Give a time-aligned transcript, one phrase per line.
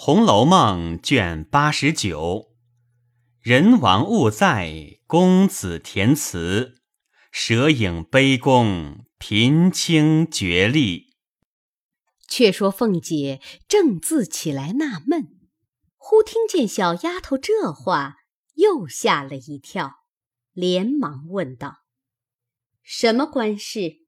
[0.00, 2.54] 红楼梦》卷八十九，
[3.40, 6.76] 人亡物在，公子填词，
[7.32, 11.16] 蛇影悲宫，贫清绝丽。
[12.28, 15.36] 却说凤姐正自起来纳闷，
[15.96, 18.18] 忽听见小丫头这话，
[18.54, 20.04] 又吓了一跳，
[20.52, 21.78] 连忙问道
[22.84, 24.06] ：“什么官事？”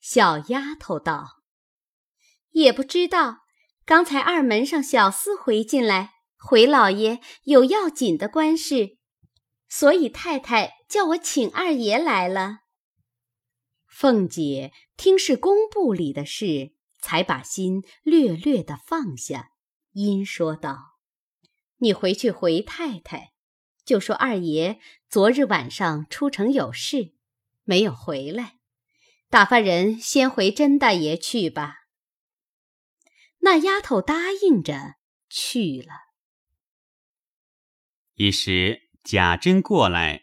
[0.00, 1.42] 小丫头道
[2.52, 3.42] ：“也不知道。”
[3.86, 8.96] 刚才二门上小厮回进来，回老爷有要紧的官事，
[9.68, 12.60] 所以太太叫我请二爷来了。
[13.86, 19.50] 凤姐听是工部里的事，才把心略略的放下，
[19.92, 20.96] 因说道
[21.78, 23.32] ：“你回去回太太，
[23.84, 24.80] 就说二爷
[25.10, 27.12] 昨日晚上出城有事，
[27.64, 28.54] 没有回来，
[29.28, 31.82] 打发人先回甄大爷去吧。”
[33.44, 34.94] 那丫头答应着
[35.28, 35.92] 去了。
[38.14, 40.22] 一时贾珍过来，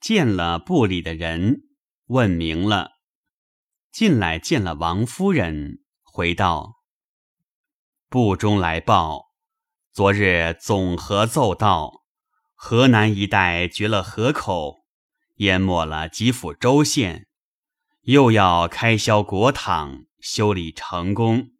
[0.00, 1.64] 见了部里的人，
[2.06, 2.92] 问明了，
[3.92, 6.82] 进来见了王夫人，回道
[8.08, 9.34] ：“部中来报，
[9.92, 12.04] 昨日总河奏道，
[12.54, 14.86] 河南一带决了河口，
[15.36, 17.26] 淹没了吉府州县，
[18.04, 21.50] 又要开销国帑，修理成功。”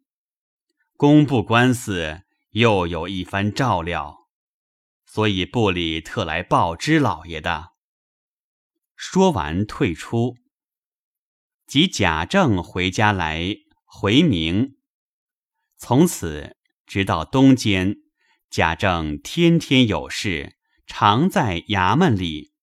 [0.95, 4.29] 工部官司又有一番照料，
[5.05, 7.73] 所以部里特来报知老爷的。
[8.95, 10.37] 说完退出，
[11.65, 14.77] 即贾政回家来回明。
[15.77, 17.95] 从此直到冬间，
[18.49, 22.53] 贾政天天有事，常在衙门里。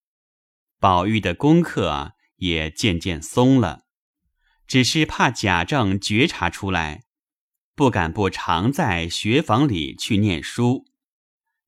[0.79, 3.85] 宝玉的功课也渐渐松了，
[4.67, 7.03] 只是怕贾政觉察出来。
[7.81, 10.85] 不敢不常在学房里去念书，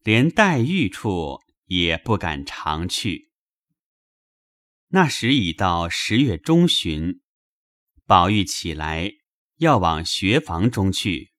[0.02, 3.30] 连黛玉处也不敢常去。
[4.88, 7.22] 那时已到十月中旬，
[8.04, 9.10] 宝玉起来
[9.56, 11.32] 要往学房中去。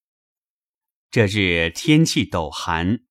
[1.12, 3.02] 这日天气陡寒，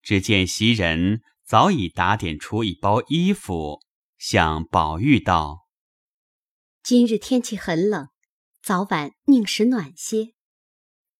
[0.00, 3.80] 只见袭人早已打点出一包衣服，
[4.16, 5.68] 向宝玉道
[6.82, 8.08] ：“今日天气很冷，
[8.62, 10.32] 早晚宁使暖些。”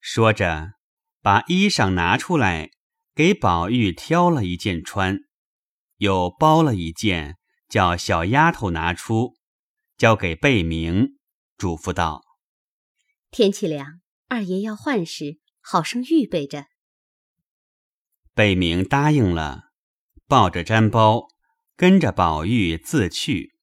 [0.00, 0.72] 说着，
[1.20, 2.70] 把衣裳拿出来，
[3.14, 5.18] 给宝玉挑了一件穿，
[5.98, 7.36] 又包了一件，
[7.68, 9.36] 叫小丫头拿出，
[9.98, 11.18] 交给贝明，
[11.58, 12.22] 嘱咐道
[13.30, 16.66] ：“天气凉，二爷要换时，好生预备着。”
[18.32, 19.72] 贝明答应了，
[20.26, 21.28] 抱着毡包，
[21.76, 23.54] 跟着宝玉自去。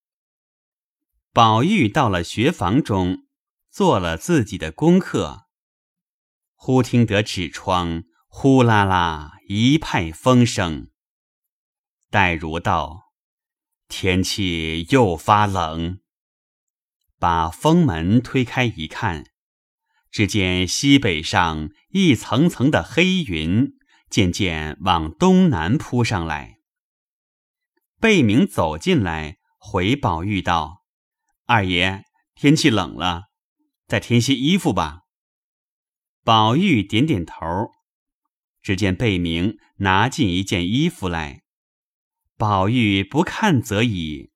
[1.34, 3.26] 宝玉到了学房中，
[3.72, 5.47] 做了自己的功课。
[6.58, 10.90] 忽听得纸窗呼啦啦一派风声。
[12.10, 13.14] 黛如道
[13.88, 16.00] ：“天气又发冷。”
[17.18, 19.26] 把风门推开一看，
[20.12, 23.74] 只见西北上一层层的黑云，
[24.10, 26.58] 渐渐往东南扑上来。
[28.00, 30.84] 贝明走进来，回宝玉道
[31.48, 32.04] ：“二爷，
[32.36, 33.30] 天气冷了，
[33.88, 35.04] 再添些衣服吧。”
[36.28, 37.72] 宝玉点点头，
[38.62, 41.44] 只见贝明拿进一件衣服来。
[42.36, 44.34] 宝玉不看则已，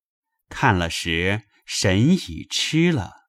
[0.48, 3.28] 看了时神已痴了。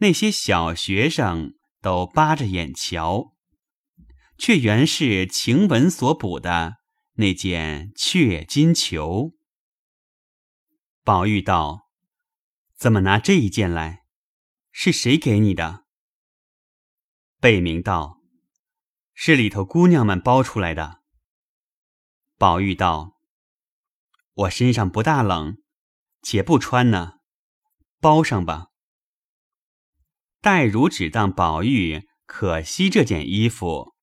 [0.00, 3.34] 那些小学生都扒着眼瞧，
[4.36, 6.74] 却原是晴雯所补的
[7.14, 9.38] 那件雀金裘。
[11.02, 11.88] 宝玉道
[12.76, 14.02] ：“怎么拿这一件来？
[14.70, 15.84] 是谁给你的？”
[17.40, 18.20] 贝明道
[19.14, 21.00] ：“是里头姑娘们包出来的。”
[22.36, 23.18] 宝玉道
[24.34, 25.56] ：“我身上不大冷，
[26.20, 27.14] 且不穿呢，
[27.98, 28.66] 包上吧。”
[30.42, 33.94] 黛如只当宝玉可惜这件衣服，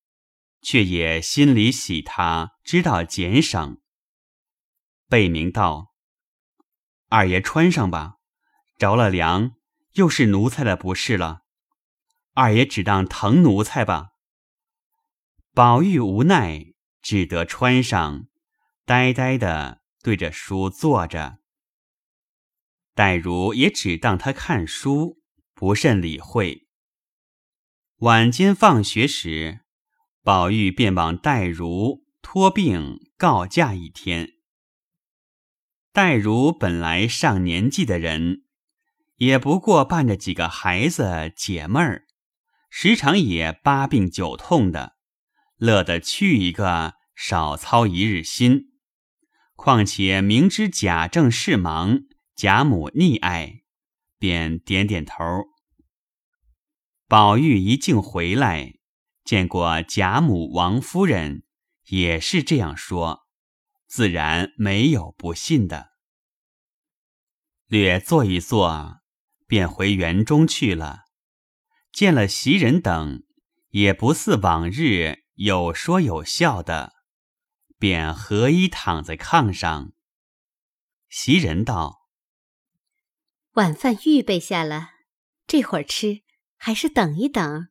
[0.62, 3.79] 却也心里喜他知道俭省。
[5.07, 5.94] 贝明道
[7.09, 8.15] ：“二爷穿上吧，
[8.79, 9.51] 着了凉，
[9.94, 11.44] 又是奴才的不是了。”
[12.38, 14.10] 二爷只当疼奴才吧。
[15.56, 18.28] 宝玉无奈，只得穿上，
[18.86, 21.39] 呆呆的对着书坐着。
[22.94, 25.19] 黛如也只当他看书，
[25.56, 26.68] 不甚理会。
[28.01, 29.62] 晚间放学时，
[30.22, 34.34] 宝玉便往黛如托病告假一天。
[35.92, 38.44] 黛如本来上年纪的人，
[39.16, 42.04] 也不过伴着几个孩子解闷儿。
[42.69, 44.97] 时常也八病九痛的，
[45.57, 48.73] 乐得去一个少操一日心。
[49.55, 52.01] 况且明知贾政事忙，
[52.35, 53.63] 贾母溺爱，
[54.19, 55.15] 便点点头。
[57.07, 58.75] 宝玉一径回来，
[59.23, 61.43] 见过贾母、王夫人，
[61.87, 63.27] 也是这样说，
[63.87, 65.91] 自然没有不信的。
[67.65, 68.99] 略坐一坐，
[69.47, 71.06] 便回园中去了。
[71.92, 73.24] 见了袭人等，
[73.69, 76.94] 也不似往日有说有笑的，
[77.80, 79.94] 便合衣躺在炕上。
[81.10, 82.10] 袭人道
[83.54, 84.89] ：“晚饭预备下了，
[85.48, 86.24] 这会儿吃，
[86.57, 87.69] 还是等一等？”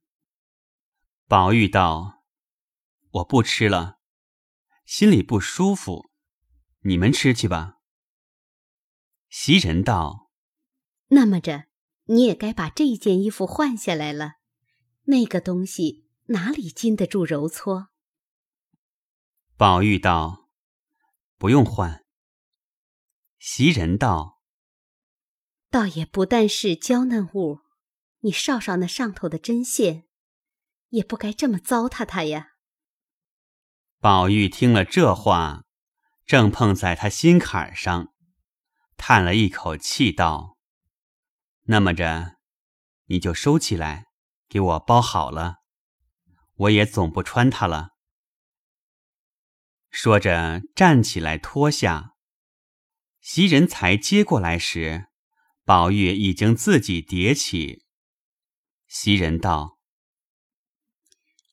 [1.28, 2.24] 宝玉道
[3.10, 3.98] ：“我不吃了，
[4.84, 6.10] 心里不舒服，
[6.80, 7.78] 你们吃去吧。”
[9.28, 10.30] 袭人道
[11.08, 11.66] ：“那么着。”
[12.06, 14.34] 你也该把这件衣服换下来了，
[15.04, 17.88] 那个东西哪里经得住揉搓？
[19.56, 20.48] 宝玉道
[21.38, 22.04] ：“不用换。”
[23.38, 24.40] 袭人道
[25.70, 27.60] ：“倒也不但是娇嫩物，
[28.20, 30.04] 你少少那上头的针线，
[30.90, 32.52] 也不该这么糟蹋它呀。”
[33.98, 35.64] 宝玉听了这话，
[36.24, 38.12] 正碰在他心坎上，
[38.96, 40.55] 叹了一口气道。
[41.68, 42.36] 那么着，
[43.06, 44.06] 你就收起来，
[44.48, 45.56] 给我包好了。
[46.54, 47.90] 我也总不穿它了。
[49.90, 52.14] 说着，站起来脱下。
[53.20, 55.06] 袭人才接过来时，
[55.64, 57.84] 宝玉已经自己叠起。
[58.86, 59.80] 袭人道：“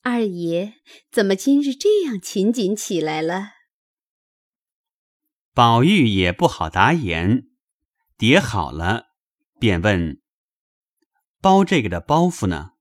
[0.03, 0.75] 二爷
[1.11, 3.53] 怎么今日这样勤谨起来了？”
[5.53, 7.47] 宝玉也不好答言，
[8.15, 9.12] 叠好了。
[9.63, 10.21] 便问
[11.39, 12.71] ：“包这个的包袱呢？”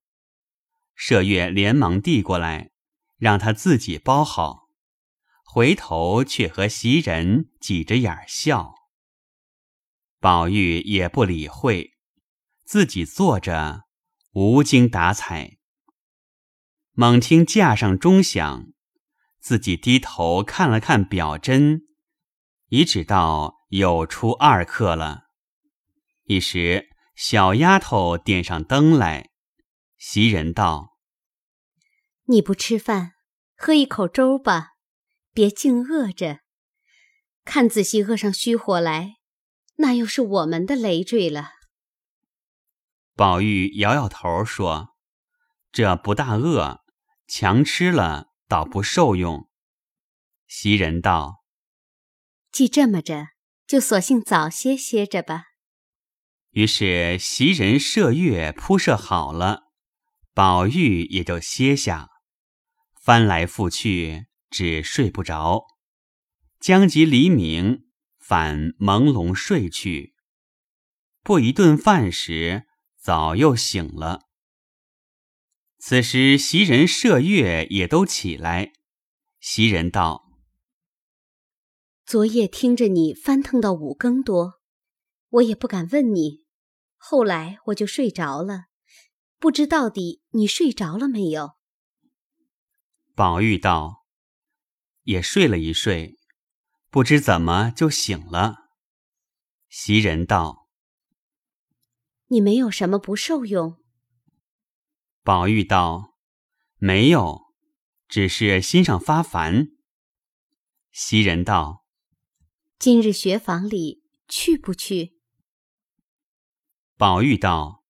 [0.99, 2.73] 麝月连忙递过来，
[3.19, 4.69] 让他自己包好。
[5.45, 8.75] 回头却和袭人挤着眼笑。
[10.19, 11.93] 宝玉也不理会，
[12.65, 13.85] 自己坐着
[14.33, 15.59] 无精打采。
[16.95, 18.73] 猛听架上钟响，
[19.39, 21.83] 自己低头看了看表针，
[22.71, 25.29] 已只到有出二刻了。
[26.25, 29.31] 一时，小丫头点上灯来，
[29.99, 30.97] 袭人道
[32.27, 33.15] ：“你不吃饭，
[33.57, 34.75] 喝一口粥吧，
[35.33, 36.41] 别净饿着。
[37.45, 39.17] 看仔细饿上虚火来，
[39.77, 41.51] 那又是我们的累赘了。”
[43.17, 44.95] 宝玉摇摇头说
[45.73, 46.85] ：“这不大饿，
[47.27, 49.49] 强吃了倒不受用。”
[50.47, 51.45] 袭人道
[52.53, 53.31] ：“既这么着，
[53.67, 55.47] 就索性早些歇着吧。”
[56.53, 59.73] 于是袭人、麝月铺设好了，
[60.35, 62.11] 宝玉也就歇下，
[63.01, 65.65] 翻来覆去只睡不着，
[66.61, 67.87] 将及黎明，
[68.19, 70.15] 反朦胧睡去。
[71.23, 72.67] 不一顿饭时，
[72.99, 74.29] 早又醒了。
[75.79, 78.73] 此时袭人、麝月也都起来。
[79.41, 80.31] 袭人道
[82.05, 84.61] ：“昨夜听着你翻腾到五更多，
[85.31, 86.42] 我也不敢问你。”
[87.05, 88.67] 后来我就睡着了，
[89.41, 91.57] 不知到底你睡着了没有？
[93.17, 94.07] 宝玉道
[95.03, 96.17] ：“也睡了一睡，
[96.91, 98.69] 不知怎么就醒了。”
[99.69, 100.69] 袭人道
[102.31, 103.83] ：“你没有什么不受用？”
[105.25, 106.15] 宝玉道
[106.79, 107.53] ：“没有，
[108.07, 109.67] 只是心上发烦。”
[110.93, 111.85] 袭人道
[112.79, 115.19] ：“今日学房里去不去？”
[117.03, 117.83] 宝玉道：“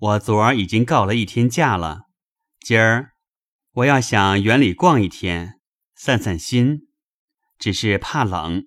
[0.00, 2.04] 我昨儿已经告了一天假了，
[2.58, 3.12] 今儿
[3.72, 5.60] 我要想园里逛一天，
[5.94, 6.88] 散散心，
[7.58, 8.66] 只是怕冷。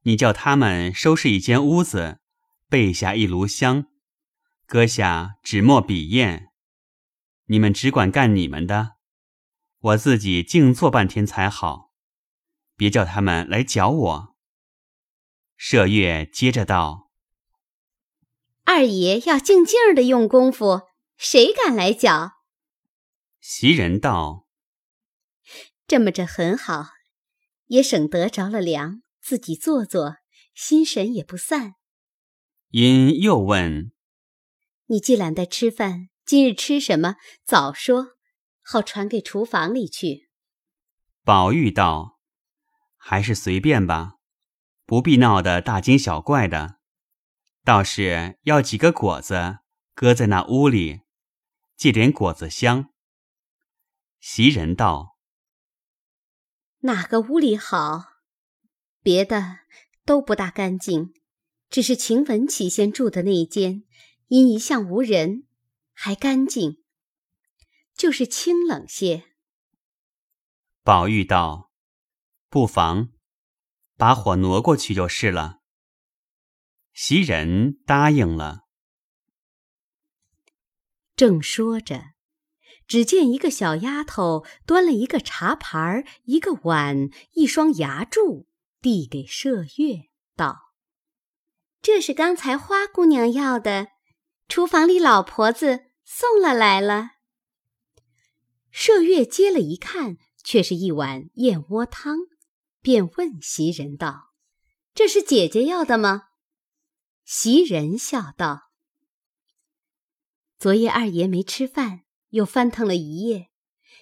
[0.00, 2.18] 你叫他们收拾一间屋子，
[2.68, 3.86] 备下一炉香，
[4.66, 6.48] 搁下纸墨笔砚，
[7.44, 8.96] 你们只管干你们的，
[9.78, 11.92] 我自己静坐半天才好。
[12.74, 14.36] 别叫他们来搅我。”
[15.56, 17.09] 麝月接着道。
[18.72, 20.82] 二爷要静静的用功夫，
[21.16, 22.34] 谁敢来搅？
[23.40, 24.46] 袭人道
[25.88, 26.90] ：“这么着很好，
[27.66, 30.18] 也省得着了凉，自己坐坐，
[30.54, 31.74] 心神也不散。”
[32.70, 33.90] 因又问
[34.86, 37.16] ：“你既懒得吃饭，今日吃什么？
[37.44, 38.10] 早说，
[38.62, 40.28] 好传给厨房里去。”
[41.26, 42.20] 宝玉道
[42.96, 44.12] ：“还是随便吧，
[44.86, 46.78] 不必闹得大惊小怪的。”
[47.70, 49.60] 倒是要几个果子
[49.94, 51.02] 搁在那屋里，
[51.76, 52.90] 借点果子香。
[54.18, 55.16] 袭人道
[56.82, 58.06] ：“哪个屋里好？
[59.04, 59.60] 别的
[60.04, 61.14] 都不大干净，
[61.68, 63.84] 只是晴雯起先住的那一间，
[64.26, 65.46] 因一向无人，
[65.92, 66.82] 还干净，
[67.94, 69.26] 就是清冷些。”
[70.82, 71.70] 宝玉道
[72.50, 73.10] ：“不妨，
[73.96, 75.58] 把火挪过去就是了。”
[77.02, 78.66] 袭人答应了。
[81.16, 82.10] 正说着。
[82.86, 88.48] 只见一个小丫头端了一个茶盘、一个碗、一双牙柱，
[88.82, 90.74] 递给麝月，道
[91.80, 93.92] ：“这是刚才花姑娘要的，
[94.46, 97.12] 厨房里老婆子送了来了。”
[98.70, 102.18] 麝月接了一看，却是一碗燕窝汤，
[102.82, 104.34] 便问袭人道
[104.92, 106.24] ：“这是姐姐要的吗？”
[107.32, 108.72] 袭人笑道
[110.58, 113.50] ：“昨夜二爷没吃饭。”又翻腾了一夜，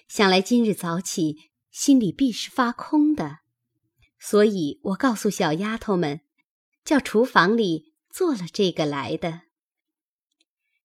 [0.07, 3.41] 想来今日早起，心里必是发空的，
[4.17, 6.21] 所以我告诉小丫头们，
[6.83, 9.43] 叫厨房里做了这个来的。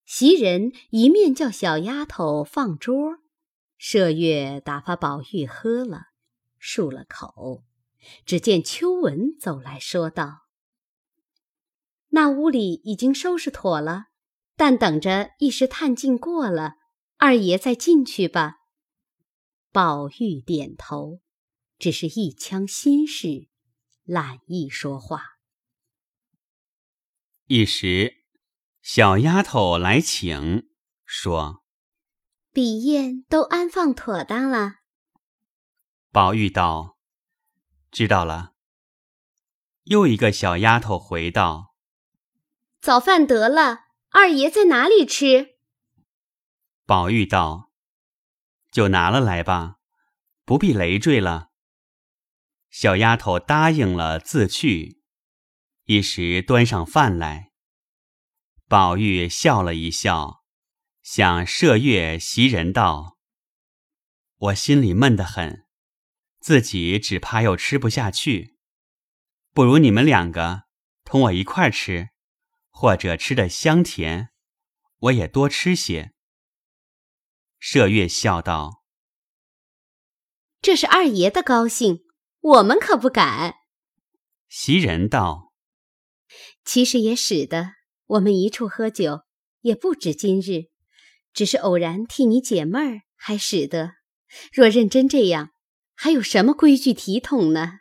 [0.05, 3.21] 袭人一面叫小丫头放桌，
[3.81, 6.09] 麝月打发宝玉喝了，
[6.61, 7.65] 漱了口。
[8.27, 10.44] 只见秋纹走来说道
[12.15, 14.07] ：“那屋里已经收拾妥了，
[14.57, 16.77] 但等着一时探尽过了。”
[17.19, 18.57] 二爷再进去吧。
[19.73, 21.21] 宝玉点头，
[21.79, 23.49] 只是一腔心事，
[24.05, 25.39] 懒意说话。
[27.47, 28.25] 一时，
[28.83, 30.69] 小丫头来请，
[31.05, 31.65] 说
[32.53, 34.77] ：“笔砚都安放妥当了。”
[36.13, 36.99] 宝玉道
[37.91, 38.55] ：“知道了。”
[39.85, 41.74] 又一个小丫头回道
[42.85, 45.55] ：“早饭得了，二爷在哪里吃？”
[46.85, 47.73] 宝玉道
[48.71, 49.77] ：“就拿了来吧，
[50.45, 51.49] 不必累赘了。”
[52.69, 55.01] 小丫头答应了，自去。
[55.85, 57.53] 一时端上饭来，
[58.69, 60.45] 宝玉笑了一笑，
[61.03, 63.17] 向麝月、袭人道
[64.37, 65.65] ：“我心里闷得很，
[66.39, 68.59] 自己只怕又吃不下去，
[69.55, 70.65] 不如你们两个
[71.03, 72.11] 同我一块吃，
[72.75, 74.31] 或者吃的香甜，
[74.99, 76.13] 我也多吃些。”
[77.63, 78.83] 麝月笑道
[80.61, 82.01] ：“这是二爷的高兴，
[82.41, 83.55] 我们可不敢。”
[84.51, 85.53] 袭人道
[86.67, 87.75] ：“其实也使得，
[88.07, 89.21] 我们一处喝酒，
[89.61, 90.69] 也不止今日，
[91.33, 93.93] 只是偶然替你解闷儿，还使得。
[94.53, 95.53] 若认真这样，
[95.95, 97.79] 还有什么规矩体统呢？”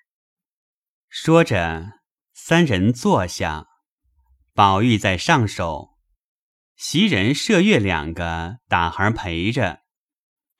[1.09, 1.99] 说着，
[2.33, 3.67] 三人坐下，
[4.55, 5.97] 宝玉在上首。
[6.75, 9.81] 袭人、麝月两个打横陪着，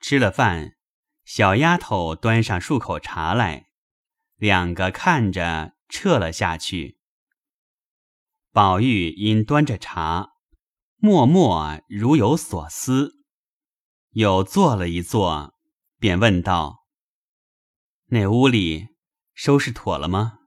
[0.00, 0.76] 吃了饭，
[1.24, 3.68] 小丫头端上漱口茶来，
[4.34, 6.98] 两个看着撤了下去。
[8.50, 10.32] 宝玉因端着茶，
[10.96, 13.24] 默默如有所思，
[14.10, 15.54] 又坐了一坐，
[16.00, 16.84] 便问道
[18.10, 18.88] ：“那屋里
[19.34, 20.40] 收拾妥了吗？”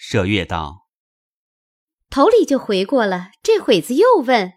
[0.00, 0.89] 麝月道。
[2.10, 4.54] 头里就回过了，这会子又问。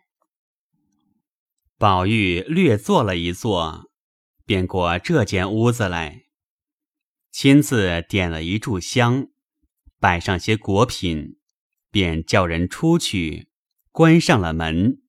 [1.77, 3.91] 宝玉略坐了一坐，
[4.43, 6.23] 便过这间屋子来，
[7.31, 9.27] 亲自点了一炷香，
[9.99, 11.37] 摆上些果品，
[11.91, 13.49] 便叫人出去，
[13.91, 15.03] 关上了门。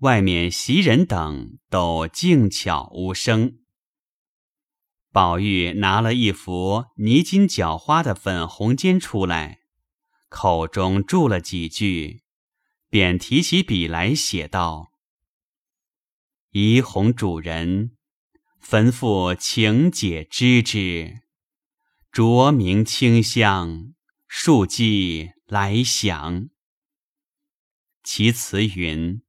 [0.00, 3.58] 外面袭人等都静悄无声。
[5.12, 9.60] 宝玉拿了一幅泥金角花的粉红笺出来。
[10.34, 12.24] 口中住了几句，
[12.90, 14.90] 便提起笔来写道
[16.50, 17.96] ：“怡红主人，
[18.60, 21.20] 吩咐请解知之。
[22.10, 23.94] 着名清香，
[24.26, 26.48] 数季来享。”
[28.02, 29.22] 其词云：“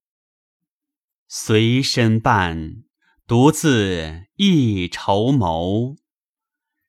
[1.29, 2.83] 随身伴，
[3.27, 5.95] 独自一筹谋。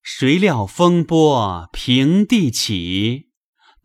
[0.03, 3.25] 谁料风波平地起。”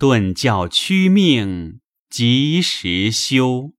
[0.01, 1.79] 顿教屈命
[2.09, 3.73] 及时休，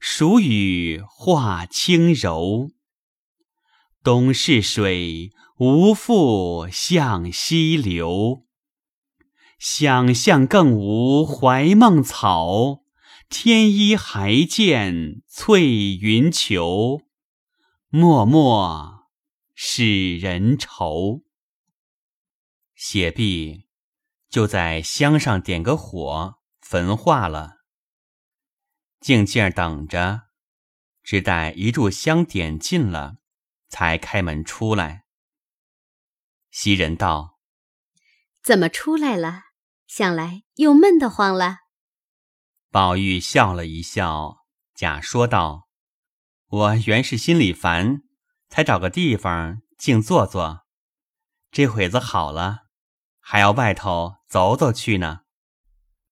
[0.00, 2.72] 暑雨化轻柔。
[4.02, 8.44] 东逝水，无复向西流。
[9.60, 12.80] 想象更无怀梦草，
[13.28, 17.02] 天衣还见翠云裘。
[17.88, 19.04] 脉脉
[19.54, 21.22] 使人愁。
[22.74, 23.63] 写毕。
[24.34, 27.58] 就在香上点个火，焚化了。
[28.98, 30.22] 静静等着，
[31.04, 33.18] 只待一炷香点尽了，
[33.68, 35.04] 才开门出来。
[36.50, 37.38] 袭人道
[38.42, 39.42] ：“怎么出来了？
[39.86, 41.58] 想来又闷得慌了。”
[42.72, 44.38] 宝玉笑了一笑，
[44.74, 45.68] 假说道
[46.50, 48.02] ：“我原是心里烦，
[48.48, 50.66] 才找个地方静坐坐。
[51.52, 52.63] 这会子好了，
[53.24, 55.20] 还要外头走走去呢。”